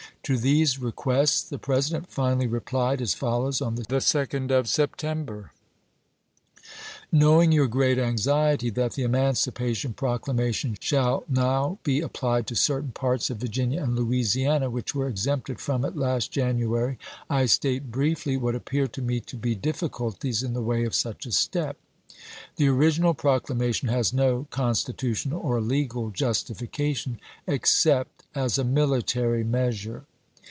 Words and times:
To 0.25 0.37
these 0.37 0.77
requests 0.79 1.41
the 1.41 1.57
President 1.57 2.07
finally 2.07 2.45
replied 2.47 3.01
as 3.01 3.15
foUows 3.15 3.59
on 3.59 3.73
the 3.75 3.83
2d 3.83 4.51
of 4.51 4.67
September: 4.69 5.51
Knowing 7.11 7.51
your 7.51 7.65
great 7.67 7.97
anxiety 7.97 8.69
that 8.69 8.93
the 8.93 9.01
Emancipation 9.03 9.93
Proclamation 9.93 10.77
shall 10.79 11.25
now 11.27 11.79
be 11.83 11.99
applied 12.01 12.45
to 12.47 12.55
certain 12.55 12.91
parts 12.91 13.29
of 13.31 13.39
Virginia 13.39 13.81
and 13.83 13.95
Louisiana 13.95 14.69
which 14.69 14.93
were 14.95 15.07
exempted 15.07 15.59
from 15.59 15.83
it 15.83 15.97
last 15.97 16.31
January, 16.31 16.97
I 17.29 17.45
state 17.47 17.91
briefly 17.91 18.37
what 18.37 18.55
appear 18.55 18.87
to 18.87 19.01
me 19.01 19.19
to 19.21 19.35
be 19.35 19.55
difficul 19.55 20.17
ties 20.17 20.43
in 20.43 20.53
the 20.53 20.61
way 20.63 20.85
of 20.85 20.93
such 20.95 21.25
a 21.25 21.31
step. 21.33 21.77
The 22.57 22.67
original 22.69 23.15
proclamation 23.15 23.89
has 23.89 24.13
no 24.13 24.45
constitutional 24.51 25.41
or 25.41 25.59
legal 25.59 26.09
justification, 26.11 27.19
except 27.47 28.23
as 28.35 28.57
a 28.59 28.63
military 28.63 29.43
measure. 29.43 30.05